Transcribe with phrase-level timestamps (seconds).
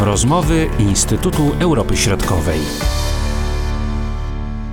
[0.00, 2.58] Rozmowy Instytutu Europy Środkowej.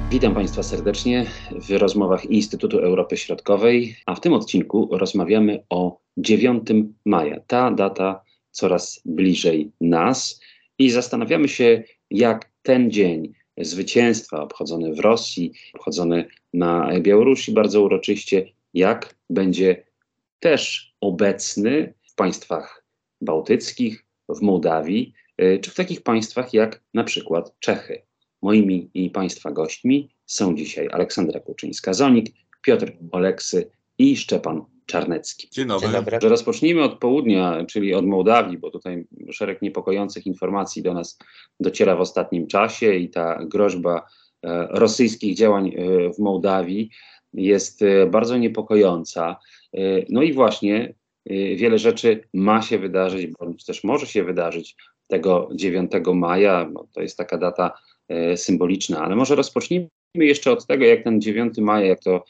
[0.09, 6.68] Witam Państwa serdecznie w rozmowach Instytutu Europy Środkowej, a w tym odcinku rozmawiamy o 9
[7.05, 7.39] maja.
[7.48, 8.21] Ta data
[8.52, 10.41] coraz bliżej nas
[10.80, 18.50] i zastanawiamy się, jak ten dzień zwycięstwa obchodzony w Rosji, obchodzony na Białorusi bardzo uroczyście,
[18.73, 19.84] jak będzie
[20.39, 22.85] też obecny w państwach
[23.21, 28.02] bałtyckich, w Mołdawii, czy w takich państwach jak na przykład Czechy.
[28.41, 32.26] Moimi i Państwa gośćmi są dzisiaj Aleksandra Kuczyńska-Zonik,
[32.62, 35.49] Piotr Oleksy i Szczepan Czarnecki.
[35.52, 35.88] Dzień dobry.
[35.88, 36.20] Dzień dobry.
[36.29, 41.17] Rozpocznijmy od południa, czyli od Mołdawii, bo tutaj szereg niepokojących informacji do nas
[41.59, 44.05] dociera w ostatnim czasie i ta groźba
[44.43, 45.73] e, rosyjskich działań e,
[46.13, 46.90] w Mołdawii
[47.34, 49.35] jest e, bardzo niepokojąca.
[50.09, 50.93] No i właśnie
[51.55, 54.76] wiele rzeczy ma się wydarzyć, bądź też może się wydarzyć
[55.07, 56.70] tego 9 maja.
[56.73, 57.77] No to jest taka data
[58.35, 62.23] symboliczna, ale może rozpocznijmy jeszcze od tego, jak ten 9 maja, jak to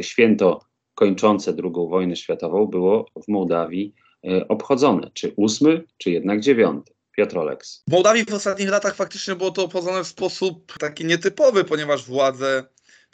[0.00, 0.60] święto
[0.96, 5.10] kończące II wojnę światową było w Mołdawii e, obchodzone.
[5.14, 6.92] Czy ósmy, czy jednak dziewiąty?
[7.16, 7.82] Piotr Oleks.
[7.88, 12.64] W Mołdawii w ostatnich latach faktycznie było to obchodzone w sposób taki nietypowy, ponieważ władze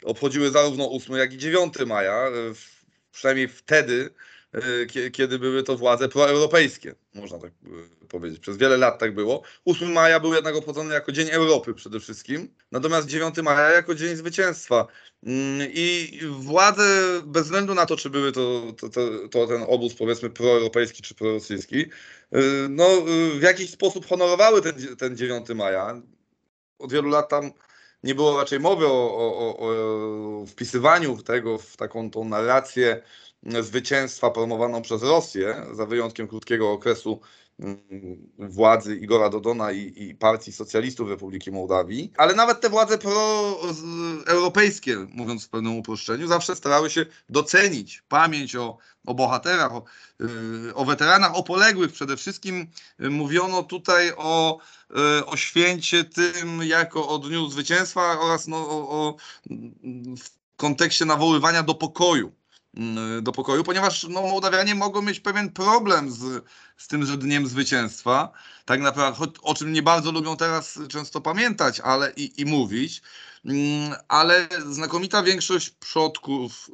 [0.03, 2.27] obchodziły zarówno 8 jak i 9 maja.
[2.27, 2.31] E,
[3.11, 4.09] przynajmniej wtedy
[5.11, 7.51] kiedy były to władze proeuropejskie, można tak
[8.03, 8.39] y, powiedzieć.
[8.39, 9.41] Przez wiele lat tak było.
[9.65, 14.15] 8 maja był jednak obchodzony jako Dzień Europy przede wszystkim, natomiast 9 maja jako Dzień
[14.15, 14.87] Zwycięstwa.
[15.23, 16.83] Mm, I władze,
[17.25, 21.15] bez względu na to, czy były to, to, to, to ten obóz powiedzmy proeuropejski czy
[21.15, 21.89] prorosyjski, y,
[22.69, 22.85] no
[23.39, 26.01] w jakiś sposób honorowały ten, ten 9 maja.
[26.79, 27.51] Od wielu lat tam
[28.03, 33.01] nie było raczej mowy o, o, o, wpisywaniu tego w taką tą narrację
[33.61, 37.19] zwycięstwa promowaną przez Rosję, za wyjątkiem krótkiego okresu
[37.59, 37.77] mm,
[38.39, 45.45] władzy Igora Dodona i, i partii socjalistów Republiki Mołdawii, ale nawet te władze proeuropejskie, mówiąc
[45.45, 49.83] w pewnym uproszczeniu, zawsze starały się docenić pamięć o, o bohaterach, o,
[50.69, 51.91] y, o weteranach, o poległych.
[51.91, 52.67] Przede wszystkim
[52.99, 54.59] mówiono tutaj o,
[55.19, 59.15] y, o święcie tym jako o Dniu Zwycięstwa oraz no, o, o
[60.17, 62.31] w kontekście nawoływania do pokoju
[63.21, 66.43] do pokoju, ponieważ no, Mołdawianie mogą mieć pewien problem z,
[66.77, 68.31] z tymże dniem zwycięstwa,
[68.65, 73.01] tak naprawdę, o czym nie bardzo lubią teraz często pamiętać ale, i, i mówić,
[73.45, 76.71] mm, ale znakomita większość przodków,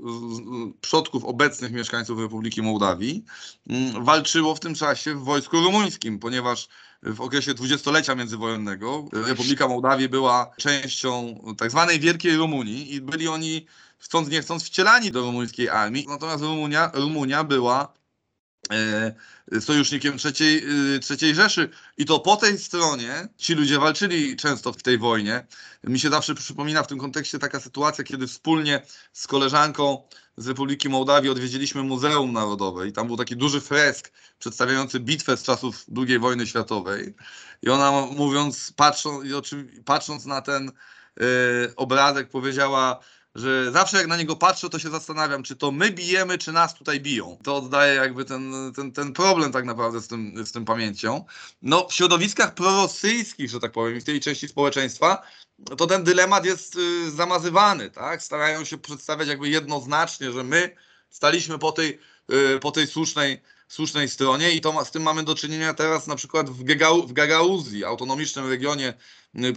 [0.81, 3.25] przodków obecnych mieszkańców Republiki Mołdawii
[3.69, 6.67] mm, walczyło w tym czasie w wojsku rumuńskim, ponieważ
[7.03, 13.66] w okresie dwudziestolecia międzywojennego Republika Mołdawii była częścią tak zwanej Wielkiej Rumunii i byli oni
[13.99, 16.05] chcąc nie chcąc wcielani do rumuńskiej armii.
[16.09, 17.93] Natomiast Rumunia, Rumunia była
[18.71, 20.65] e, sojusznikiem trzeciej,
[20.95, 21.69] e, trzeciej Rzeszy.
[21.97, 25.47] I to po tej stronie ci ludzie walczyli często w tej wojnie.
[25.83, 28.81] Mi się zawsze przypomina w tym kontekście taka sytuacja, kiedy wspólnie
[29.13, 30.03] z koleżanką
[30.37, 35.43] z Republiki Mołdawii odwiedziliśmy Muzeum Narodowe i tam był taki duży fresk przedstawiający bitwę z
[35.43, 37.13] czasów II wojny światowej.
[37.61, 39.25] I ona mówiąc, patrząc,
[39.85, 42.99] patrząc na ten y, obrazek powiedziała,
[43.39, 46.73] że zawsze jak na niego patrzę, to się zastanawiam, czy to my bijemy, czy nas
[46.73, 47.38] tutaj biją.
[47.44, 51.25] To oddaje jakby ten, ten, ten problem tak naprawdę z tym, z tym pamięcią.
[51.61, 55.22] No w środowiskach prorosyjskich, że tak powiem, w tej części społeczeństwa,
[55.78, 58.23] to ten dylemat jest y, zamazywany, tak?
[58.23, 60.75] Starają się przedstawiać jakby jednoznacznie, że my
[61.09, 61.99] staliśmy po tej,
[62.55, 66.16] y, po tej słusznej, słusznej stronie i to z tym mamy do czynienia teraz na
[66.16, 68.94] przykład w, Gegau, w Gagauzji, autonomicznym regionie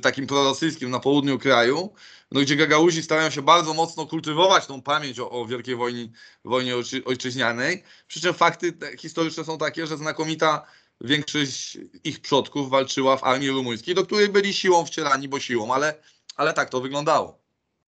[0.03, 1.93] takim prorosyjskim na południu kraju,
[2.33, 6.09] no, gdzie Gagauzi starają się bardzo mocno kultywować tą pamięć o, o Wielkiej Wojnie,
[6.45, 6.75] wojnie
[7.05, 7.83] Ojczyźnianej.
[8.09, 10.67] Przy czym fakty historyczne są takie, że znakomita
[11.01, 15.95] większość ich przodków walczyła w armii rumuńskiej, do której byli siłą wcielani, bo siłą, ale,
[16.37, 17.39] ale tak to wyglądało.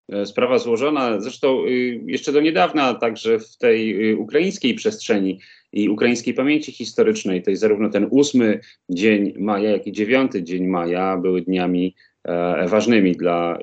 [0.09, 5.39] E, sprawa złożona, zresztą y, jeszcze do niedawna także w tej y, ukraińskiej przestrzeni
[5.73, 8.59] i ukraińskiej pamięci historycznej, tej zarówno ten ósmy
[8.89, 13.59] dzień maja, jak i dziewiąty dzień maja były dniami e, ważnymi dla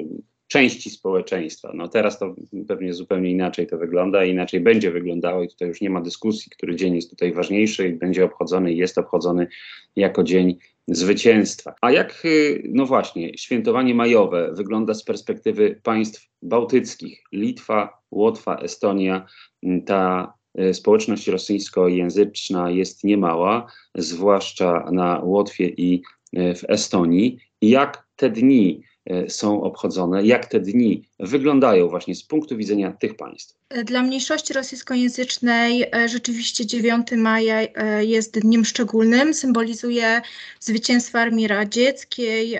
[0.50, 1.72] części społeczeństwa.
[1.74, 2.34] No teraz to
[2.68, 6.76] pewnie zupełnie inaczej to wygląda inaczej będzie wyglądało i tutaj już nie ma dyskusji, który
[6.76, 9.46] dzień jest tutaj ważniejszy i będzie obchodzony i jest obchodzony
[9.96, 10.56] jako dzień
[10.88, 11.74] zwycięstwa.
[11.80, 19.26] A jak, y, no właśnie, świętowanie majowe wygląda z perspektywy państw bałtyckich, Litwa, Łotwa, Estonia,
[19.86, 20.32] ta
[20.72, 26.02] społeczność rosyjskojęzyczna jest niemała, zwłaszcza na Łotwie i
[26.38, 27.38] y, w Estonii.
[27.62, 33.16] Jak te dni e, są obchodzone, jak te dni wyglądają właśnie z punktu widzenia tych
[33.16, 33.56] państw.
[33.84, 39.34] Dla mniejszości rosyjskojęzycznej e, rzeczywiście 9 maja e, jest dniem szczególnym.
[39.34, 40.22] Symbolizuje
[40.60, 42.58] zwycięstwo Armii Radzieckiej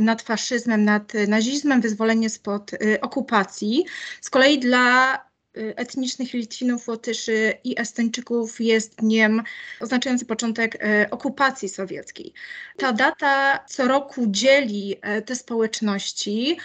[0.00, 2.70] nad faszyzmem, nad nazizmem, wyzwolenie spod
[3.00, 3.84] okupacji.
[4.20, 5.18] Z kolei dla
[5.56, 9.42] etnicznych Litwinów, Łotyszy i Estończyków jest dniem
[9.80, 12.32] oznaczający początek e, okupacji sowieckiej.
[12.76, 16.56] Ta data co roku dzieli e, te społeczności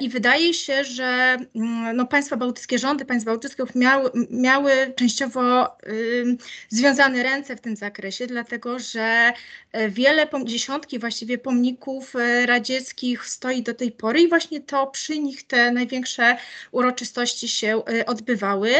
[0.00, 6.36] I wydaje się, że mm, no, państwa bałtyckie, rządy państw bałtyckich miały, miały częściowo y,
[6.68, 9.32] związane ręce w tym zakresie, dlatego że
[9.72, 15.18] e, wiele, dziesiątki właściwie pomników e, radzieckich stoi do tej pory i właśnie to przy
[15.18, 16.36] nich te największe
[16.72, 18.70] uroczystości się odbywały.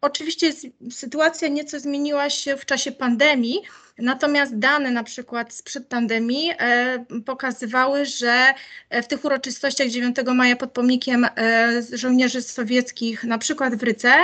[0.00, 0.52] Oczywiście
[0.90, 3.62] sytuacja nieco zmieniła się w czasie pandemii,
[4.00, 8.54] Natomiast dane na przykład sprzed pandemii e, pokazywały, że
[8.90, 14.14] w tych uroczystościach 9 maja pod pomnikiem e, żołnierzy sowieckich, na przykład w Rydze,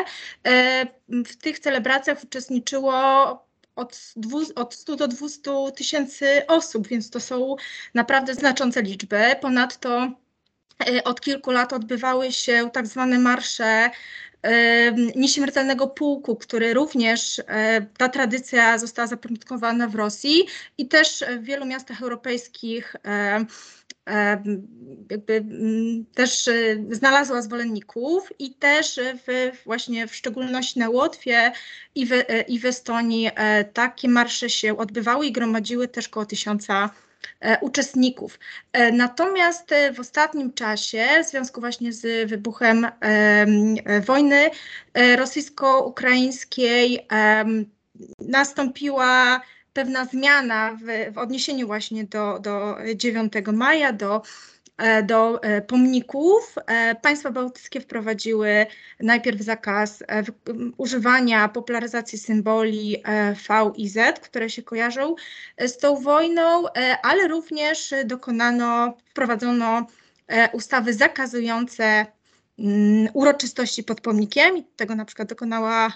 [0.45, 3.47] e, w tych celebracjach uczestniczyło
[3.77, 7.57] od, dwu, od 100 do 200 tysięcy osób, więc to są
[7.95, 9.21] naprawdę znaczące liczby.
[9.41, 10.13] Ponadto e,
[11.05, 13.91] od kilku lat odbywały się tak zwane marsze
[15.17, 20.47] nieśmiertelnego pułku, który również e, ta tradycja została zapoczątkowana w Rosji
[20.79, 23.45] i też w wielu miastach europejskich e,
[24.09, 24.43] e,
[25.11, 25.45] jakby
[26.15, 26.51] też
[26.91, 31.53] znalazła zwolenników i też w, właśnie w szczególności na Łotwie
[31.95, 32.11] i w,
[32.49, 33.31] i w Estonii
[33.73, 37.06] takie marsze się odbywały i gromadziły też koło tysiąca E,
[37.61, 38.39] uczestników.
[38.73, 42.87] E, natomiast e, w ostatnim czasie, w związku właśnie z wybuchem
[44.07, 44.51] wojny
[45.17, 47.07] rosyjsko-ukraińskiej,
[48.19, 49.41] nastąpiła
[49.73, 54.23] pewna zmiana w, w odniesieniu właśnie do, do 9 maja, do
[54.56, 54.56] E,
[55.05, 56.55] do e, pomników.
[56.67, 58.67] E, państwa bałtyckie wprowadziły
[59.01, 60.03] najpierw zakaz
[60.77, 63.03] używania, popularyzacji symboli
[63.49, 65.15] V i Z, które się kojarzą
[65.59, 66.65] z tą wojną,
[67.03, 69.87] ale również dokonano, wprowadzono
[70.53, 72.07] ustawy zakazujące
[72.59, 75.93] mm, uroczystości pod pomnikiem tego na przykład dokonała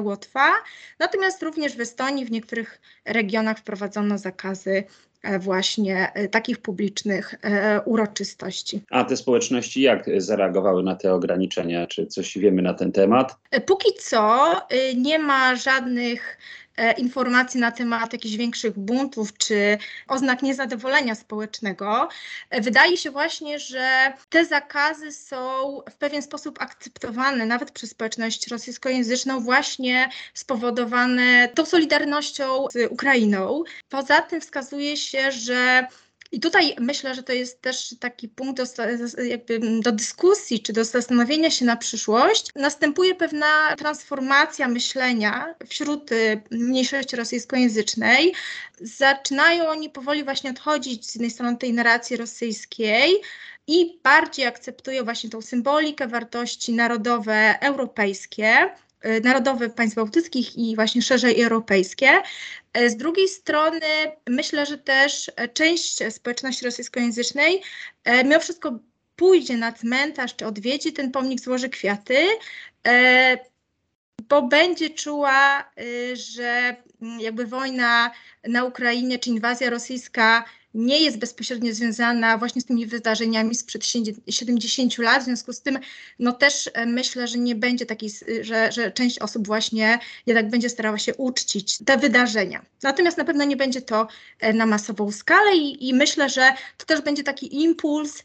[0.00, 0.52] Łotwa.
[0.98, 5.07] Natomiast również w Estonii w niektórych regionach wprowadzono zakazy E,
[5.40, 8.82] właśnie e, takich publicznych e, uroczystości.
[8.90, 11.86] A te społeczności jak zareagowały na te ograniczenia?
[11.86, 13.36] Czy coś wiemy na ten temat?
[13.66, 14.54] Póki co
[14.96, 19.78] nie ma żadnych E, informacji na temat jakichś większych buntów czy
[20.08, 22.08] oznak niezadowolenia społecznego.
[22.50, 25.38] E, wydaje się właśnie, że te zakazy są
[25.90, 33.62] w pewien sposób akceptowane nawet przez społeczność rosyjskojęzyczną, właśnie spowodowane tą solidarnością z Ukrainą.
[33.88, 35.86] Poza tym wskazuje się, że
[36.32, 38.64] i tutaj myślę, że to jest też taki punkt do,
[39.80, 42.50] do dyskusji czy do zastanowienia się na przyszłość.
[42.54, 48.34] Następuje pewna transformacja myślenia wśród y, mniejszości rosyjskojęzycznej.
[48.80, 53.22] Zaczynają oni powoli właśnie odchodzić z jednej strony tej narracji rosyjskiej,
[53.68, 58.70] i bardziej akceptują właśnie tą symbolikę, wartości narodowe, europejskie.
[59.06, 62.22] Y, narodowe państw bałtyckich i właśnie szerzej europejskie.
[62.78, 63.80] Y, z drugiej strony
[64.28, 67.62] myślę, że też część społeczności rosyjskojęzycznej
[68.08, 68.78] y, mimo wszystko
[69.16, 72.16] pójdzie na cmentarz czy odwiedzi ten pomnik, złoży kwiaty,
[74.28, 75.70] bo będzie czuła,
[76.12, 78.10] że mm, jakby wojna
[78.44, 80.44] na Ukrainie czy inwazja rosyjska
[80.78, 83.82] nie jest bezpośrednio związana właśnie z tymi wydarzeniami sprzed
[84.28, 85.22] 70 lat.
[85.22, 85.78] W związku z tym
[86.18, 90.68] no też e, myślę, że nie będzie takiej, że, że część osób właśnie jednak będzie
[90.68, 92.64] starała się uczcić te wydarzenia.
[92.82, 94.08] Natomiast na pewno nie będzie to
[94.40, 98.22] e, na masową skalę i, i myślę, że to też będzie taki impuls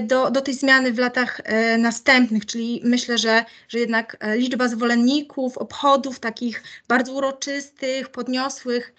[0.00, 4.68] do, do tej zmiany w latach e, następnych, czyli myślę, że, że jednak e, liczba
[4.68, 8.94] zwolenników, obchodów takich bardzo uroczystych, podniosłych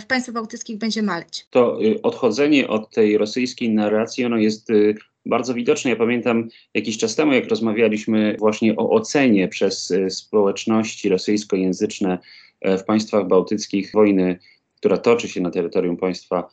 [0.00, 1.46] w państwach bałtyckich będzie maleć.
[1.50, 4.94] To y, odchodzenie od tej rosyjskiej narracji, ono jest y,
[5.26, 5.90] bardzo widoczne.
[5.90, 12.18] Ja pamiętam jakiś czas temu, jak rozmawialiśmy właśnie o ocenie przez y, społeczności rosyjskojęzyczne
[12.78, 14.38] w państwach bałtyckich wojny,
[14.76, 16.48] która toczy się na terytorium państwa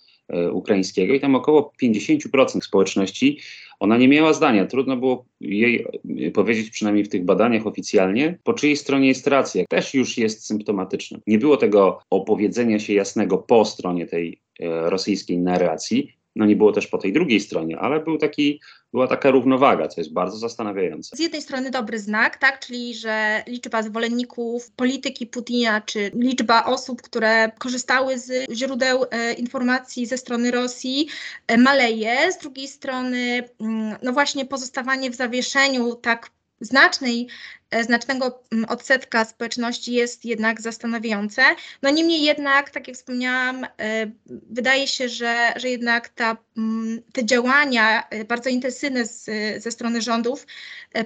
[0.51, 3.39] ukraińskiego i tam około 50% społeczności
[3.86, 4.65] ona nie miała zdania.
[4.65, 5.86] Trudno było jej
[6.34, 9.63] powiedzieć, przynajmniej w tych badaniach oficjalnie, po czyjej stronie jest racja.
[9.70, 11.20] Też już jest symptomatyczne.
[11.27, 16.13] Nie było tego opowiedzenia się jasnego po stronie tej e, rosyjskiej narracji.
[16.36, 18.60] No nie było też po tej drugiej stronie, ale był taki
[18.96, 21.16] była taka równowaga, co jest bardzo zastanawiające.
[21.16, 27.02] Z jednej strony dobry znak, tak, czyli że liczba zwolenników polityki Putina, czy liczba osób,
[27.02, 31.08] które korzystały z źródeł e, informacji ze strony Rosji
[31.48, 32.32] e, maleje.
[32.32, 36.30] Z drugiej strony, mm, no właśnie pozostawanie w zawieszeniu tak
[36.62, 37.28] znacznej,
[37.84, 41.41] znacznego mm, odsetka społeczności jest jednak zastanawiające.
[41.81, 43.67] No niemniej jednak, tak jak wspomniałam, e,
[44.50, 49.25] wydaje się, że, że jednak ta, mm, te działania e, bardzo intensywne z,
[49.63, 50.48] ze strony rządów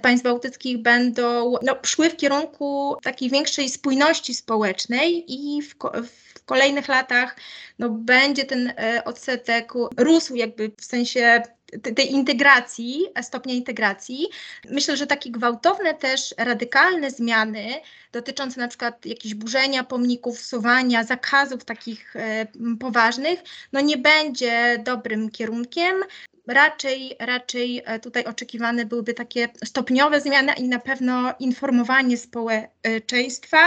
[0.02, 5.76] państw bałtyckich będą no, szły w kierunku takiej większej spójności społecznej i w,
[6.34, 7.36] w kolejnych latach
[7.80, 8.74] no, będzie ten
[9.06, 11.42] odsetek rósł jakby w sensie
[11.96, 14.28] tej integracji, stopnia integracji.
[14.70, 17.68] Myślę, że takie gwałtowne też radykalne zmiany
[18.12, 22.48] dotyczące na przykład jakieś burzenia pomników, suwania, zakazów takich e,
[22.80, 23.40] poważnych,
[23.74, 25.96] no nie będzie dobrym kierunkiem.
[26.50, 33.58] Raczej, raczej e, tutaj oczekiwane byłyby takie stopniowe zmiany i na pewno informowanie społeczeństwa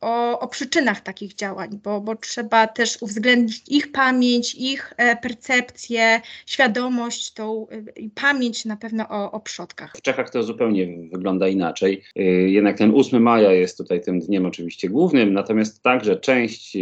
[0.00, 6.20] o, o przyczynach takich działań, bo, bo trzeba też uwzględnić ich pamięć, ich e, percepcję,
[6.46, 7.82] świadomość, tą e,
[8.14, 9.92] pamięć na pewno o, o przodkach.
[9.96, 12.02] W Czechach to zupełnie wygląda inaczej.
[12.46, 16.76] Jednak ten 8 maja jest tutaj tym dniem oczywiście głównym, natomiast także część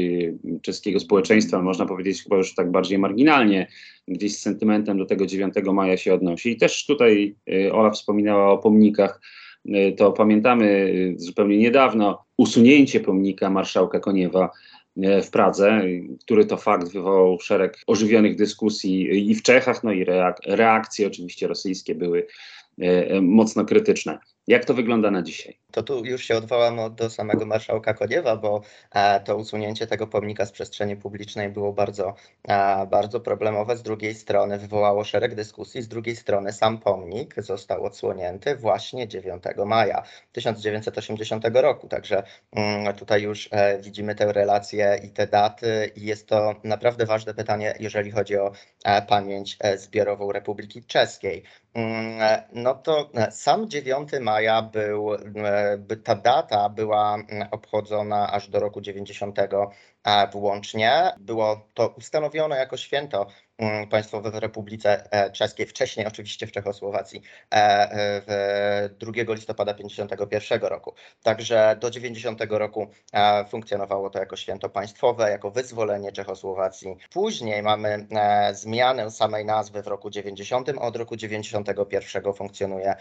[0.63, 3.67] czeskiego społeczeństwa, można powiedzieć chyba już tak bardziej marginalnie,
[4.09, 6.51] gdzieś z sentymentem do tego 9 maja się odnosi.
[6.51, 9.21] I też tutaj y, Ola wspominała o pomnikach.
[9.67, 14.51] Y, to pamiętamy y, zupełnie niedawno usunięcie pomnika marszałka Koniewa
[15.25, 15.83] w Pradze,
[16.21, 21.47] który to fakt wywołał szereg ożywionych dyskusji i w Czechach, no i reak reakcje oczywiście
[21.47, 22.27] rosyjskie były
[23.23, 24.19] mocno krytyczne.
[24.47, 25.59] Jak to wygląda na dzisiaj?
[25.77, 28.61] To tu już się odwołam do samego marszałka Koniewa, bo
[28.95, 32.15] e, to usunięcie tego pomnika z przestrzeni publicznej było bardzo,
[32.49, 33.77] e, bardzo problemowe.
[33.77, 39.43] Z drugiej strony wywołało szereg dyskusji, z drugiej strony sam pomnik został odsłonięty właśnie 9
[39.67, 40.03] maja
[40.33, 41.89] 1980 roku.
[41.89, 47.07] Także mm, tutaj już e, widzimy tę relację i te daty, i jest to naprawdę
[47.07, 48.53] ważne pytanie, jeżeli chodzi o
[49.09, 51.43] pamięć zbiorową Republiki Czeskiej.
[51.75, 55.11] Mm, no to sam 9 maja był,
[56.05, 57.17] ta data była
[57.51, 59.39] obchodzona aż do roku 90
[60.33, 61.13] włącznie.
[61.21, 63.27] Było to ustanowione jako święto
[63.59, 67.23] mm, państwowe w Republice e, Czeskiej, wcześniej oczywiście w Czechosłowacji,
[67.53, 70.95] e, e, w 2 listopada 1951 roku.
[71.23, 72.87] Także do 90 roku
[73.49, 76.97] funkcjonowało to jako święto państwowe, jako wyzwolenie Czechosłowacji.
[77.13, 78.07] Później mamy
[78.53, 82.95] zmianę samej nazwy w roku 90, a od roku 91 funkcjonuje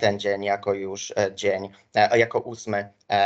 [0.00, 2.74] ten dzień jako już dzień, jako 8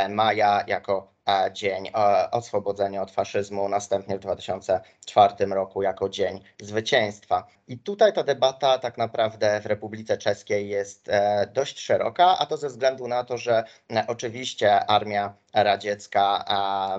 [0.09, 1.17] maja, jako
[1.51, 1.91] dzień
[2.31, 7.47] oswobodzenia od faszyzmu, następnie w 2004 roku jako Dzień Zwycięstwa.
[7.67, 12.57] I tutaj ta debata tak naprawdę w Republice Czeskiej jest e, dość szeroka, a to
[12.57, 16.45] ze względu na to, że e, oczywiście armia radziecka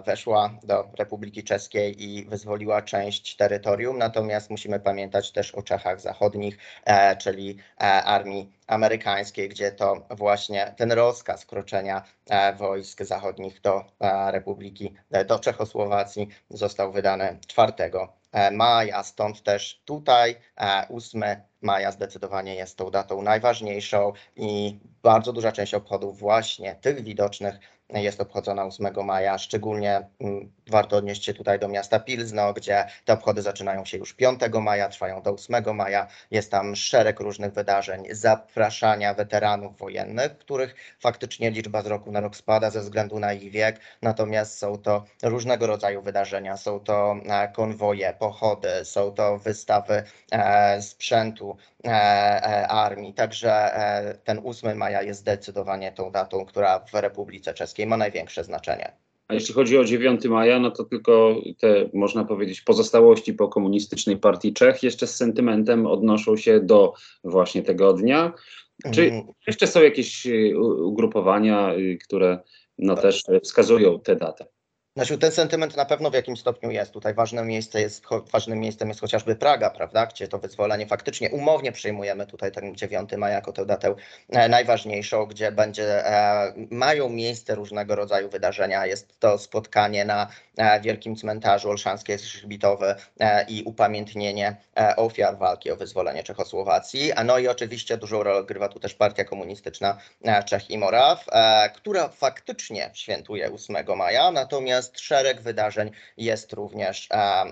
[0.06, 6.58] weszła do Republiki Czeskiej i wyzwoliła część terytorium, natomiast musimy pamiętać też o Czechach Zachodnich,
[6.84, 7.58] e, czyli
[8.04, 12.02] armii amerykańskiej, gdzie to właśnie ten rozkaz kroczenia
[12.56, 13.84] wojsk zachodnich do
[14.30, 14.94] Republiki,
[15.26, 17.72] do Czechosłowacji został wydany 4
[18.32, 20.36] E, maja, stąd też tutaj
[20.88, 27.02] 8 e, maja zdecydowanie jest tą datą najważniejszą i bardzo duża część obchodów właśnie tych
[27.04, 27.58] widocznych
[27.94, 29.38] jest obchodzona 8 maja.
[29.38, 34.14] Szczególnie mm, warto odnieść się tutaj do miasta Pilzno, gdzie te obchody zaczynają się już
[34.14, 36.06] 5 maja, trwają do 8 maja.
[36.30, 42.36] Jest tam szereg różnych wydarzeń, zapraszania weteranów wojennych, których faktycznie liczba z roku na rok
[42.36, 46.56] spada ze względu na ich wiek, natomiast są to różnego rodzaju wydarzenia.
[46.56, 51.47] Są to e, konwoje, pochody, są to wystawy e, sprzętu
[51.84, 53.14] e, armii.
[53.14, 53.70] Także
[54.24, 58.92] ten 8 maja jest zdecydowanie tą datą, która w Republice Czeskiej ma największe znaczenie.
[59.28, 64.16] A jeśli chodzi o 9 maja, no to tylko te, można powiedzieć, pozostałości po komunistycznej
[64.16, 68.32] partii Czech jeszcze z sentymentem odnoszą się do właśnie tego dnia.
[68.94, 69.26] Czy mm.
[69.46, 72.38] jeszcze są jakieś y, ugrupowania, y, które
[72.78, 74.46] no też wskazują tę datę?
[74.98, 76.92] Znaczy, ten sentyment na pewno w jakimś stopniu jest.
[76.92, 81.72] Tutaj ważne miejsce jest, ważnym miejscem jest chociażby Praga, prawda, gdzie to wyzwolenie faktycznie umownie
[81.72, 83.94] przyjmujemy tutaj ten 9 maja jako tę datę
[84.28, 88.86] e, najważniejszą, gdzie będzie, e, mają miejsce różnego rodzaju wydarzenia.
[88.86, 90.28] Jest to spotkanie na
[90.82, 92.96] Wielkim Cmentarzu Olszańskie Szybitowe
[93.48, 94.56] i upamiętnienie
[94.96, 97.12] ofiar walki o wyzwolenie Czechosłowacji.
[97.24, 99.98] No i oczywiście dużą rolę odgrywa tu też Partia Komunistyczna
[100.46, 101.26] Czech i Moraw,
[101.74, 107.08] która faktycznie świętuje 8 maja, natomiast szereg wydarzeń jest również,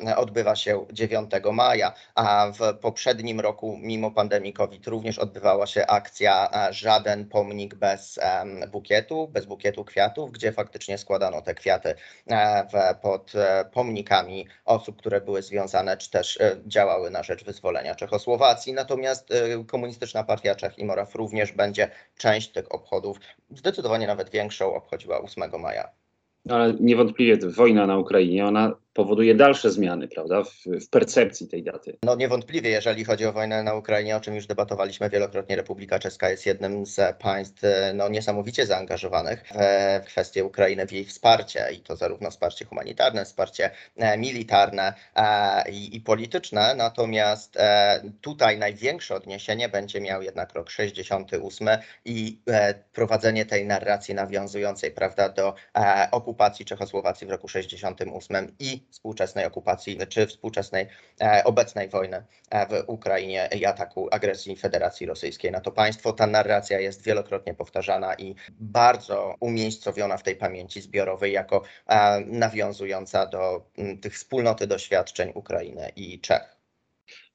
[0.07, 5.87] e, odbywa się 9 maja, a w poprzednim roku, mimo pandemii COVID, również odbywała się
[5.87, 8.21] akcja e, Żaden pomnik bez
[8.69, 11.95] bukietu, bez bukietu kwiatów, gdzie faktycznie składano te kwiaty
[12.27, 17.45] e, w, pod e, pomnikami osób, które były związane czy też e, działały na rzecz
[17.45, 18.73] wyzwolenia Czechosłowacji.
[18.73, 23.19] Natomiast e, Komunistyczna Partia Czech i Moraw również będzie część tych obchodów,
[23.51, 26.06] zdecydowanie nawet większą, obchodziła 8 maja.
[26.49, 31.99] Ale niewątpliwie wojna na Ukrainie, ona powoduje dalsze zmiany, prawda, w, w percepcji tej daty.
[32.03, 36.31] No niewątpliwie, jeżeli chodzi o wojnę na Ukrainie, o czym już debatowaliśmy wielokrotnie, Republika Czeska
[36.31, 39.59] jest jednym z państw e, no, niesamowicie zaangażowanych w,
[40.05, 45.71] w kwestię Ukrainy, w jej wsparcie i to zarówno wsparcie humanitarne, wsparcie e, militarne e,
[45.71, 46.75] i, i polityczne.
[46.77, 51.69] Natomiast e, tutaj największe odniesienie będzie miał jednak rok 68
[52.05, 58.87] i e, prowadzenie tej narracji nawiązującej prawda, do e, okupacji Czechosłowacji w roku 68 i
[58.91, 60.87] współczesnej okupacji, czy współczesnej
[61.21, 66.13] e, obecnej wojny e, w Ukrainie i ataku agresji Federacji Rosyjskiej na to państwo.
[66.13, 73.27] Ta narracja jest wielokrotnie powtarzana i bardzo umiejscowiona w tej pamięci zbiorowej jako e, nawiązująca
[73.27, 76.56] do m, tych wspólnoty doświadczeń Ukrainy i Czech.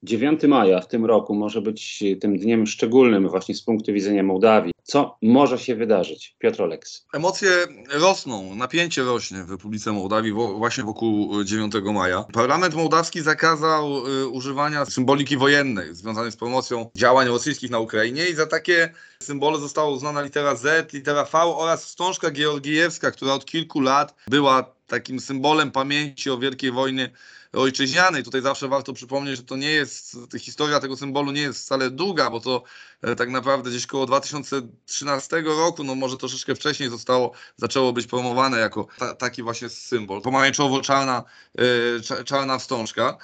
[0.03, 4.71] 9 maja w tym roku może być tym dniem szczególnym właśnie z punktu widzenia Mołdawii.
[4.83, 6.35] Co może się wydarzyć?
[6.39, 7.05] Piotr Oleks.
[7.13, 7.49] Emocje
[7.93, 12.25] rosną, napięcie rośnie w Republice Mołdawii właśnie wokół 9 maja.
[12.33, 18.33] Parlament mołdawski zakazał y, używania symboliki wojennej związanej z promocją działań rosyjskich na Ukrainie i
[18.33, 18.93] za takie
[19.23, 24.80] symbole została uznana litera Z, litera V oraz wstążka georgijewska, która od kilku lat była
[24.91, 27.11] takim symbolem pamięci o Wielkiej Wojnie
[27.53, 28.23] ojczyźnianej.
[28.23, 32.29] Tutaj zawsze warto przypomnieć, że to nie jest, historia tego symbolu nie jest wcale długa,
[32.29, 32.63] bo to
[33.01, 38.59] e, tak naprawdę gdzieś koło 2013 roku, no może troszeczkę wcześniej zostało, zaczęło być promowane
[38.59, 40.21] jako ta, taki właśnie symbol.
[40.21, 41.23] Pomarańczowo-czarna
[41.57, 41.63] e,
[41.99, 43.17] cza- czarna wstążka.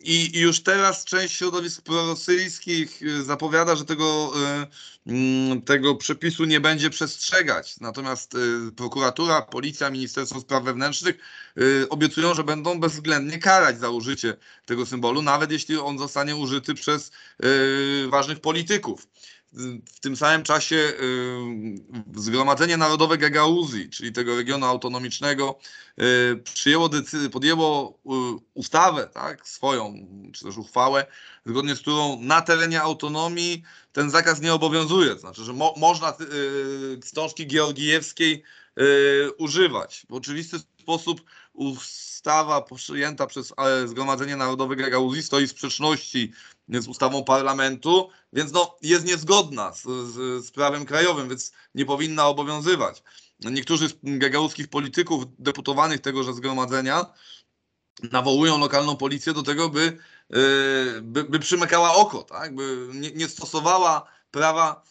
[0.00, 4.66] I, już teraz część środowisk prorosyjskich e, zapowiada, że tego, e,
[5.06, 7.80] mm, tego przepisu nie będzie przestrzegać.
[7.80, 8.38] Natomiast e,
[8.76, 11.16] prokuratura, policja, Ministerstwo Spraw Wewnętrznych
[11.90, 14.36] obiecują, że będą bezwzględnie karać za użycie
[14.66, 17.12] tego symbolu, nawet jeśli on zostanie użyty przez
[18.08, 19.06] ważnych polityków.
[19.94, 25.58] W tym samym czasie y, Zgromadzenie Narodowe Gagauzji, czyli tego regionu autonomicznego,
[26.00, 26.90] y, przyjęło
[27.32, 28.10] podjęło y,
[28.54, 29.94] ustawę tak, swoją,
[30.32, 31.06] czy też uchwałę,
[31.46, 33.62] zgodnie z którą na terenie autonomii
[33.92, 35.18] ten zakaz nie obowiązuje.
[35.18, 36.14] Znaczy, że mo- można
[37.02, 38.42] wstążki georgijewskiej
[39.38, 40.06] używać.
[40.10, 41.20] W oczywisty sposób
[41.54, 46.32] ustawa przyjęta przez e, Zgromadzenie Narodowe Gagauzji stoi w sprzeczności
[46.68, 52.26] z ustawą parlamentu, więc no, jest niezgodna z, z, z prawem krajowym, więc nie powinna
[52.26, 53.02] obowiązywać.
[53.40, 57.06] Niektórzy z gagauskich polityków deputowanych tegoże zgromadzenia
[58.12, 59.98] nawołują lokalną policję do tego, by,
[60.30, 62.54] yy, by, by przymykała oko, tak?
[62.54, 64.82] by nie, nie stosowała prawa,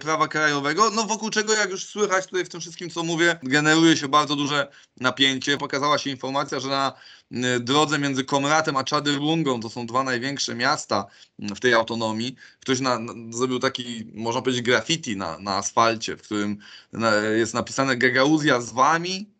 [0.00, 3.96] prawa krajowego, no wokół czego, jak już słychać tutaj w tym wszystkim, co mówię, generuje
[3.96, 4.68] się bardzo duże
[5.00, 5.58] napięcie.
[5.58, 6.92] Pokazała się informacja, że na
[7.30, 11.06] yy, drodze między Komratem a Czadyrlungą, to są dwa największe miasta
[11.38, 16.22] w tej autonomii, ktoś na, na, zrobił taki, można powiedzieć, graffiti na, na asfalcie, w
[16.22, 16.58] którym
[16.92, 19.30] na, jest napisane Gagauzja z wami,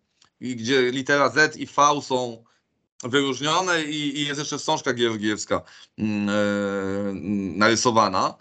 [0.41, 2.45] gdzie litera Z i V są
[3.03, 5.63] wyróżnione i, i jest jeszcze wstążka georgijewska
[5.99, 6.33] mm, e,
[7.59, 8.35] narysowana.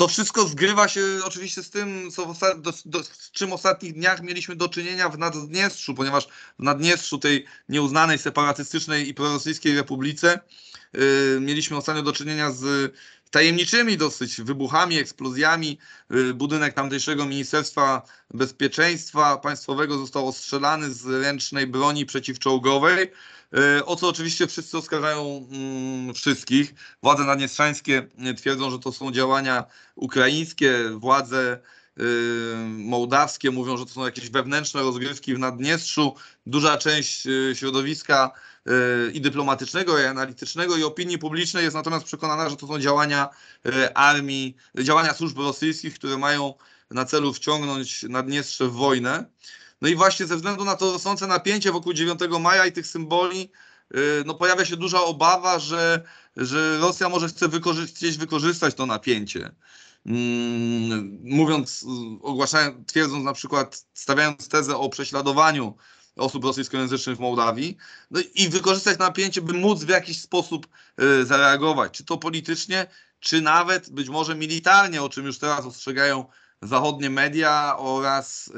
[0.00, 4.22] To wszystko zgrywa się oczywiście z tym, co do, do, z czym w ostatnich dniach
[4.22, 10.40] mieliśmy do czynienia w Naddniestrzu, ponieważ w Naddniestrzu, tej nieuznanej, separatystycznej i prorosyjskiej republice,
[10.94, 12.94] y, mieliśmy ostatnio do czynienia z
[13.30, 15.78] tajemniczymi dosyć wybuchami, eksplozjami.
[16.14, 18.02] Y, Budynek tamtejszego Ministerstwa
[18.34, 23.12] Bezpieczeństwa Państwowego został ostrzelany z ręcznej broni przeciwczołgowej.
[23.78, 26.74] Y, O co oczywiście wszyscy oskarżają mm, wszystkich.
[27.02, 29.64] Władze naddniestrzańskie y, twierdzą, że to są działania
[29.94, 31.58] ukraińskie, władze
[32.66, 36.14] mołdawskie mówią, że to są jakieś wewnętrzne rozgrywki w Naddniestrzu.
[36.46, 38.30] Duża część środowiska
[39.12, 43.28] i dyplomatycznego, i analitycznego, i opinii publicznej jest natomiast przekonana, że to są działania
[43.66, 46.54] y, armii, działania służb rosyjskich, które mają
[46.90, 49.24] na celu wciągnąć Naddniestrze w wojnę.
[49.80, 53.50] No i właśnie ze względu na to rosnące napięcie wokół 9 maja i tych symboli,
[53.94, 56.02] y, no pojawia się duża obawa, że,
[56.36, 59.50] że Rosja może chce wykorzy- chcieć wykorzystać to napięcie.
[60.06, 61.84] Mm, Mówiąc,
[62.22, 65.76] ogłaszając, twierdząc na przykład, stawiając tezę o prześladowaniu
[66.20, 67.76] osób rosyjskojęzycznych w Mołdawii
[68.10, 70.68] no i wykorzystać napięcie, by móc w jakiś sposób
[71.02, 72.86] y, zareagować, czy to politycznie,
[73.20, 76.24] czy nawet być może militarnie, o czym już teraz ostrzegają
[76.62, 78.52] zachodnie media oraz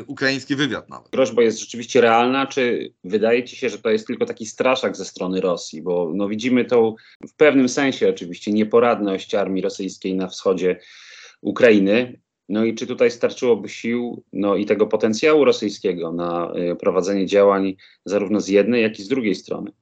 [0.00, 1.10] y, ukraiński wywiad nawet.
[1.10, 5.04] Groźba jest rzeczywiście realna, czy wydaje ci się, że to jest tylko taki straszak ze
[5.04, 5.82] strony Rosji?
[5.82, 6.94] Bo no, widzimy tą
[7.28, 10.80] w pewnym sensie oczywiście nieporadność armii rosyjskiej na wschodzie
[11.40, 12.21] Ukrainy.
[12.52, 17.76] No i czy tutaj starczyłoby sił no i tego potencjału rosyjskiego na y, prowadzenie działań
[18.04, 19.72] zarówno z jednej, jak i z drugiej strony?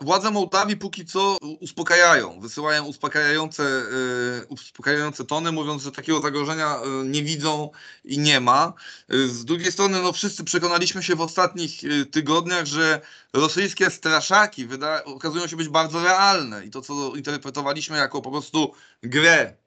[0.00, 7.08] Władze Mołdawii póki co uspokajają, wysyłają uspokajające, yy, uspokajające tony, mówiąc, że takiego zagrożenia yy,
[7.08, 7.70] nie widzą
[8.04, 8.72] i nie ma.
[9.08, 11.70] Z drugiej strony, no wszyscy przekonaliśmy się w ostatnich
[12.10, 13.00] tygodniach, że
[13.32, 18.72] rosyjskie straszaki wyda- okazują się być bardzo realne i to, co interpretowaliśmy jako po prostu
[19.02, 19.61] grę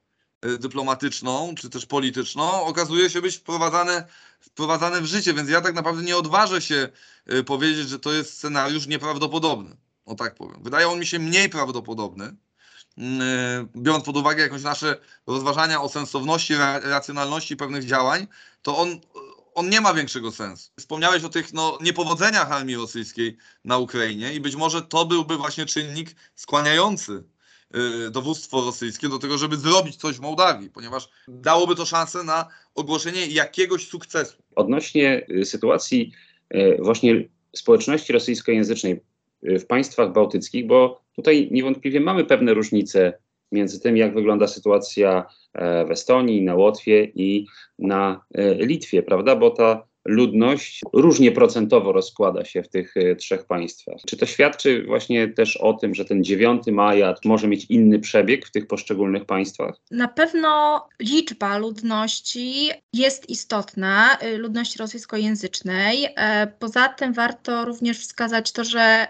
[0.60, 4.08] dyplomatyczną czy też polityczną, okazuje się być wprowadzane,
[4.40, 6.90] wprowadzane w życie, więc ja tak naprawdę nie odważę się
[7.34, 10.64] y, powiedzieć, że to jest scenariusz nieprawdopodobny o tak powiem.
[10.64, 12.36] Wydaje on mi się mniej prawdopodobny,
[12.98, 18.28] mm, e, biorąc pod uwagę jakieś nasze rozważania o sensowności, racjonalności pewnych działań,
[18.62, 19.00] to on,
[19.56, 20.72] on nie ma większego sensu.
[20.80, 25.66] Wspomniałeś o tych no, niepowodzeniach armii rosyjskiej na Ukrainie i być może to byłby właśnie
[25.66, 27.24] czynnik skłaniający
[28.12, 33.28] dowództwo rosyjskie do tego, żeby zrobić coś w Mołdawii, ponieważ dałoby to szansę na ogłoszenie
[33.28, 34.38] jakiegoś sukcesu.
[34.56, 36.12] Odnośnie y, sytuacji
[36.56, 39.02] y, właśnie społeczności rosyjskojęzycznej
[39.44, 43.14] w państwach bałtyckich, bo tutaj niewątpliwie mamy pewne różnice
[43.52, 47.46] między tym, jak wygląda sytuacja e, w Estonii, na Łotwie i
[47.80, 49.36] na e, Litwie, prawda?
[49.36, 53.96] Bo ta ludność różnie procentowo rozkłada się w tych e, trzech państwach.
[54.08, 58.46] Czy to świadczy właśnie też o tym, że ten 9 maja może mieć inny przebieg
[58.46, 59.76] w tych poszczególnych państwach?
[59.92, 66.08] Na pewno liczba ludności jest istotna, ludności rosyjskojęzycznej.
[66.60, 69.08] Poza tym warto również wskazać to, że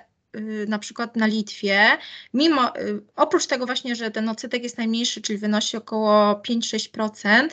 [0.67, 1.97] na przykład na Litwie,
[2.33, 2.73] mimo,
[3.15, 7.47] oprócz tego właśnie, że ten odsetek jest najmniejszy, czyli wynosi około 5-6%, e,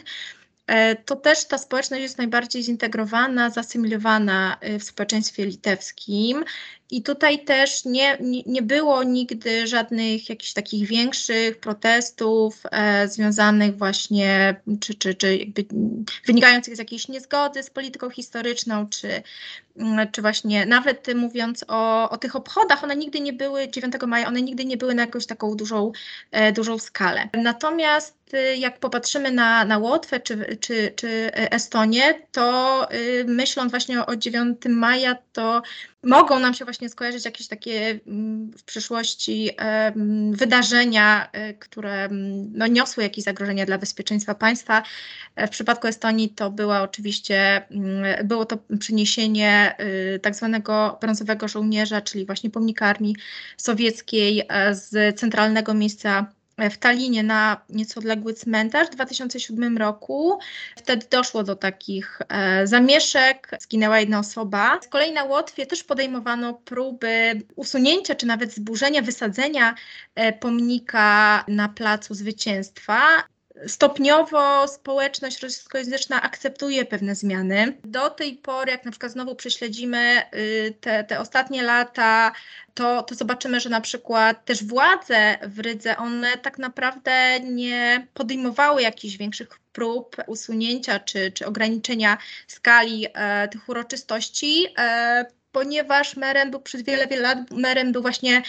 [1.05, 6.45] to też ta społeczność jest najbardziej zintegrowana, zasymilowana y, w społeczeństwie litewskim
[6.93, 14.61] i tutaj też nie, nie, było nigdy żadnych jakichś takich większych protestów e, związanych właśnie,
[14.81, 15.65] czy, czy, czy jakby
[16.27, 19.23] wynikających z jakiejś niezgody z polityką historyczną, czy,
[19.77, 24.29] mm, czy właśnie nawet mówiąc o, o tych obchodach, one nigdy nie były, 9 maja,
[24.29, 25.93] one nigdy nie były na jakąś taką dużą,
[26.31, 27.29] e, dużą skalę.
[27.35, 34.07] Natomiast y, jak popatrzymy na, na Łotwę czy, czy, czy Estonię, to y, myśląc właśnie
[34.07, 35.63] o 9 maja, to
[36.03, 39.51] mogą nam się właśnie skojarzyć jakieś takie mm, w przyszłości
[40.33, 44.83] wydarzenia, e, które mm, no, niosły jakieś zagrożenia dla bezpieczeństwa państwa.
[45.37, 49.75] E, w przypadku Estonii to była oczywiście, mm, było to przeniesienie
[50.15, 53.17] y, tak zwanego brązowego żołnierza, czyli właśnie pomnika armii
[53.57, 56.33] sowieckiej e, z centralnego miejsca
[56.71, 60.39] w Talinie na nieco odległy cmentarz w 2007 roku.
[60.77, 64.79] Wtedy doszło do takich e, zamieszek, zginęła jedna osoba.
[64.83, 69.75] Z kolei na Łotwie też podejmowano próby usunięcia czy nawet zburzenia, wysadzenia
[70.15, 72.99] e, pomnika na Placu Zwycięstwa
[73.67, 77.79] stopniowo społeczność rosyjskojęzyczna akceptuje pewne zmiany.
[77.85, 82.33] Do tej pory, jak na przykład znowu prześledzimy y, te, te ostatnie lata,
[82.75, 88.83] to, to zobaczymy, że na przykład też władze w Rydze, one tak naprawdę nie podejmowały
[88.83, 94.67] jakichś większych prób usunięcia czy, czy ograniczenia skali e, tych uroczystości.
[94.79, 98.43] E, ponieważ merem był przez wiele, wiele lat, merem był właśnie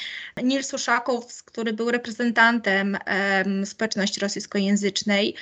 [0.43, 2.97] Nils Uszakow, który był reprezentantem
[3.45, 5.35] um, społeczności rosyjskojęzycznej.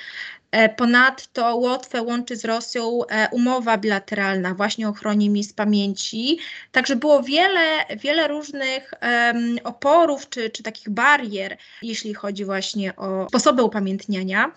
[0.52, 6.38] E, ponadto Łotwę łączy z Rosją e, umowa bilateralna właśnie o ochronie miejsc pamięci.
[6.72, 13.26] Także było wiele, wiele różnych um, oporów czy, czy takich barier, jeśli chodzi właśnie o
[13.28, 14.52] sposoby upamiętniania.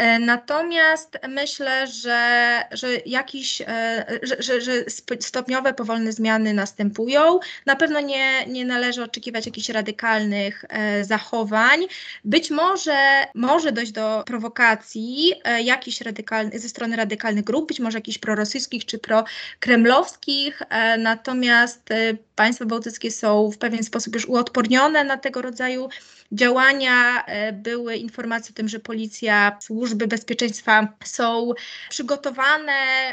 [0.00, 4.72] E, natomiast myślę, że, że jakieś, e, że, że, że
[5.20, 7.38] stopniowe, powolne zmiany następują.
[7.66, 11.80] Na pewno nie, nie należy oczekiwać jakichś radykalnych e, zachowań.
[12.24, 12.96] Być może
[13.34, 15.34] może dojść do prowokacji
[15.64, 20.62] jakichś radykalnych, ze strony radykalnych grup, być może jakichś prorosyjskich czy prokremlowskich,
[20.98, 21.88] natomiast
[22.36, 25.88] państwa bałtyckie są w pewien sposób już uodpornione na tego rodzaju
[26.32, 27.24] działania.
[27.52, 29.56] Były informacje o tym, że policja,
[29.90, 31.52] służby bezpieczeństwa są
[31.88, 32.72] przygotowane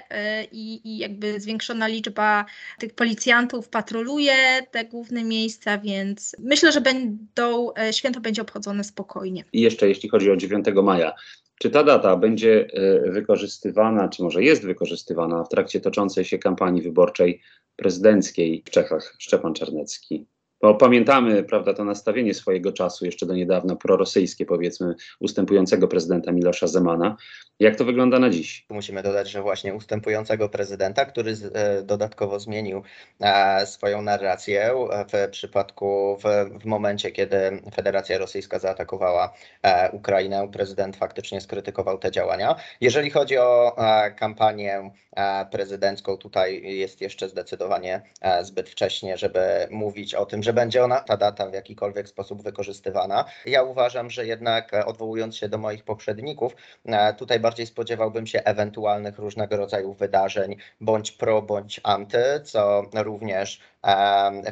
[0.09, 2.45] e, i, i jakby zwiększona liczba
[2.79, 4.35] tych policjantów patroluje
[4.71, 9.43] te główne miejsca, więc myślę, że będą, e, święto będzie obchodzone spokojnie.
[9.53, 11.13] I jeszcze jeśli chodzi o 9 maja,
[11.59, 12.67] czy ta data będzie
[13.05, 17.41] wykorzystywana, czy może jest wykorzystywana w trakcie toczącej się kampanii wyborczej
[17.75, 19.15] prezydenckiej w Czechach?
[19.19, 20.25] Szczepan Czarnecki.
[20.61, 26.67] Bo pamiętamy, prawda, to nastawienie swojego czasu, jeszcze do niedawna prorosyjskie, powiedzmy, ustępującego prezydenta Milosza
[26.67, 27.17] Zemana.
[27.59, 28.65] Jak to wygląda na dziś?
[28.69, 32.83] Musimy dodać, że właśnie ustępującego prezydenta, który z, e, dodatkowo zmienił
[33.19, 34.71] e, swoją narrację
[35.13, 37.37] w przypadku, w, w momencie, kiedy
[37.75, 42.55] Federacja Rosyjska zaatakowała e, Ukrainę, prezydent faktycznie skrytykował te działania.
[42.81, 49.67] Jeżeli chodzi o e, kampanię e, prezydencką, tutaj jest jeszcze zdecydowanie e, zbyt wcześnie, żeby
[49.71, 53.25] mówić o tym, że będzie ona, ta data w jakikolwiek sposób wykorzystywana.
[53.45, 56.55] Ja uważam, że jednak e, odwołując się do moich poprzedników,
[56.85, 63.59] e, tutaj bardziej spodziewałbym się ewentualnych różnego rodzaju wydarzeń, bądź pro, bądź anty, co również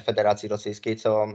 [0.06, 1.28] Federacji Rosyjskiej, co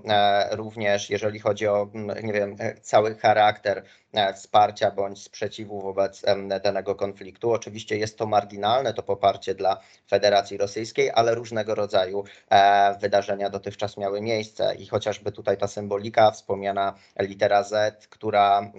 [0.50, 1.90] również jeżeli chodzi o,
[2.22, 6.22] nie wiem, cały charakter e, wsparcia bądź sprzeciwu wobec
[6.62, 7.52] danego konfliktu.
[7.52, 13.96] Oczywiście jest to marginalne, to poparcie dla Federacji Rosyjskiej, ale różnego rodzaju e, wydarzenia dotychczas
[13.96, 18.72] miały miejsce i chociażby tutaj ta symbolika, wspomniana litera Z, która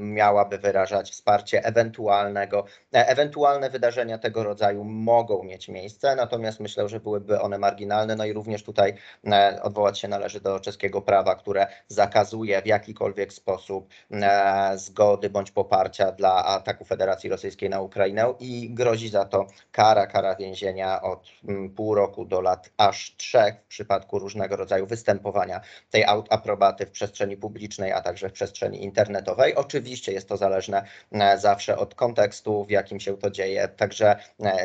[0.00, 7.00] miałaby wyrażać wsparcie ewentualnego, e, ewentualne wydarzenia tego rodzaju mogą mieć miejsce, natomiast myślę, że
[7.00, 8.94] byłyby one marginalne, no i również tutaj
[9.26, 15.50] e, odwołać się należy do czeskiego prawa, które zakazuje w jakikolwiek sposób e, zgody bądź
[15.50, 21.30] poparcia dla ataku Federacji Rosyjskiej na Ukrainę i grozi za to kara, kara więzienia od
[21.76, 27.36] pół roku do lat aż trzech w przypadku różnego rodzaju występowania tej aprobaty w przestrzeni
[27.36, 29.54] publicznej, a także w przestrzeni internetowej.
[29.54, 33.68] Oczywiście jest to zależne e, zawsze od kontekstu, w jakim się to dzieje.
[33.68, 34.16] Także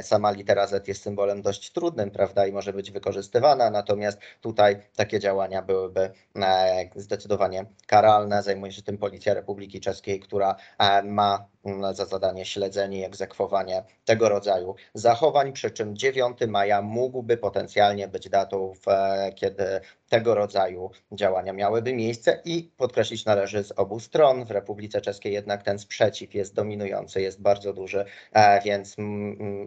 [0.01, 5.19] sama litera Z jest symbolem dość trudnym, prawda, i może być wykorzystywana, natomiast tutaj takie
[5.19, 8.43] działania byłyby e, zdecydowanie karalne.
[8.43, 13.83] Zajmuje się tym Policja Republiki Czeskiej, która e, ma mm, za zadanie śledzenie i egzekwowanie
[14.05, 20.91] tego rodzaju zachowań, przy czym 9 maja mógłby potencjalnie być datą, e, kiedy tego rodzaju
[21.11, 24.45] działania miałyby miejsce i podkreślić należy z obu stron.
[24.45, 28.95] W Republice Czeskiej jednak ten sprzeciw jest dominujący, jest bardzo duży, e, więc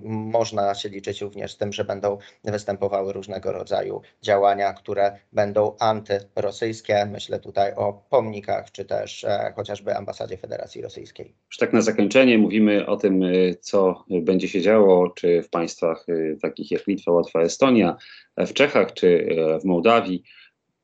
[0.02, 7.06] można się liczyć również z tym, że będą występowały różnego rodzaju działania, które będą antyrosyjskie.
[7.12, 11.34] Myślę tutaj o pomnikach, czy też e, chociażby ambasadzie Federacji Rosyjskiej.
[11.46, 16.06] Już tak na zakończenie mówimy o tym, y, co będzie się działo, czy w państwach
[16.42, 17.96] takich jak Litwa, Łotwa, Estonia,
[18.31, 20.22] e, w Czechach, czy e, w Mołdawii,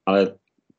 [0.04, 0.38] ale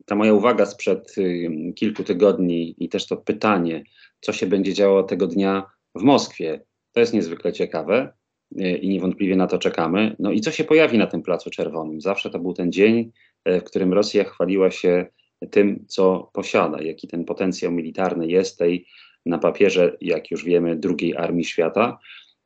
[0.09, 3.83] ta moja uwaga sprzed y, kilku tygodni i też to pytanie,
[4.21, 8.13] co się będzie działo tego dnia w Moskwie, to jest niezwykle ciekawe
[8.61, 10.15] y, i niewątpliwie na to czekamy.
[10.19, 12.01] No i co się pojawi na tym Placu Czerwonym?
[12.01, 13.11] Zawsze to był ten dzień,
[13.45, 15.05] e, w którym Rosja chwaliła się
[15.51, 18.85] tym, co posiada, jaki ten potencjał militarny jest tej
[19.25, 21.99] na papierze, jak już wiemy, drugiej armii świata.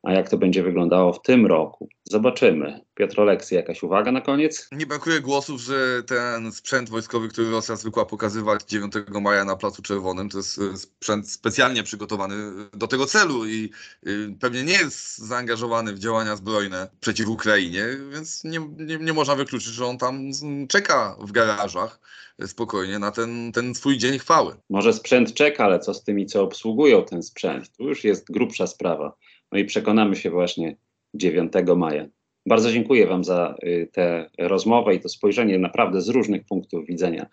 [0.04, 1.88] A jak to będzie wyglądało w tym roku?
[2.04, 2.80] Zobaczymy.
[2.94, 4.68] Piotr Oleksy, jakaś uwaga na koniec?
[4.72, 9.82] Nie brakuje głosów, że ten sprzęt wojskowy, który Rosja zwykła pokazywać 9 maja na Placu
[9.82, 12.34] Czerwonym, to jest e, sprzęt specjalnie przygotowany
[12.72, 13.70] do tego celu i
[14.06, 19.36] y, pewnie nie jest zaangażowany w działania zbrojne przeciw Ukrainie, więc nie, nie, nie można
[19.36, 20.30] wykluczyć, że on tam
[20.68, 22.00] czeka w garażach
[22.38, 24.56] e, spokojnie na ten, ten swój dzień chwały.
[24.70, 27.76] Może sprzęt czeka, ale co z tymi, co obsługują ten sprzęt?
[27.76, 29.16] Tu już jest grubsza sprawa.
[29.54, 30.76] No i przekonamy się właśnie
[31.14, 32.06] 9 maja.
[32.46, 37.26] Bardzo dziękuję Wam za y, tę rozmowę i to spojrzenie naprawdę z różnych punktów widzenia.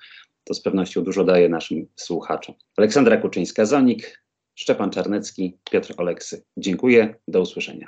[0.44, 2.56] To z pewnością dużo daje naszym słuchaczom.
[2.78, 4.22] Aleksandra Kuczyńska-Zanik,
[4.56, 6.44] Szczepan Czarnecki, Piotr Oleksy.
[6.58, 7.88] Dziękuję, do usłyszenia.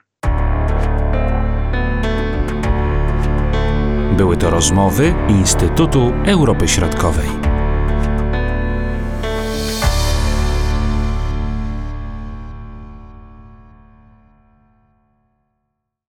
[4.18, 7.43] Były to rozmowy Instytutu Europy Środkowej.